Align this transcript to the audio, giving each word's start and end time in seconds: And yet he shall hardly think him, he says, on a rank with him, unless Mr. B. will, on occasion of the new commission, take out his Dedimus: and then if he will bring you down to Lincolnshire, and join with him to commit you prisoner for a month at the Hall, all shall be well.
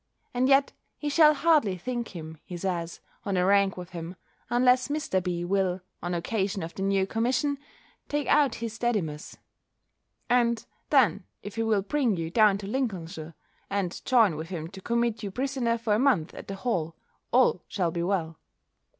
And 0.33 0.49
yet 0.49 0.73
he 0.97 1.09
shall 1.09 1.35
hardly 1.35 1.77
think 1.77 2.15
him, 2.15 2.39
he 2.43 2.57
says, 2.57 3.01
on 3.23 3.37
a 3.37 3.45
rank 3.45 3.77
with 3.77 3.91
him, 3.91 4.15
unless 4.49 4.87
Mr. 4.87 5.21
B. 5.23 5.45
will, 5.45 5.81
on 6.01 6.15
occasion 6.15 6.63
of 6.63 6.73
the 6.73 6.81
new 6.81 7.05
commission, 7.05 7.59
take 8.09 8.25
out 8.25 8.55
his 8.55 8.79
Dedimus: 8.79 9.37
and 10.27 10.65
then 10.89 11.25
if 11.43 11.53
he 11.55 11.61
will 11.61 11.83
bring 11.83 12.15
you 12.17 12.31
down 12.31 12.57
to 12.57 12.65
Lincolnshire, 12.67 13.35
and 13.69 14.03
join 14.03 14.35
with 14.37 14.49
him 14.49 14.69
to 14.69 14.81
commit 14.81 15.21
you 15.21 15.29
prisoner 15.29 15.77
for 15.77 15.93
a 15.93 15.99
month 15.99 16.33
at 16.33 16.47
the 16.47 16.55
Hall, 16.55 16.95
all 17.31 17.61
shall 17.67 17.91
be 17.91 18.01
well. 18.01 18.37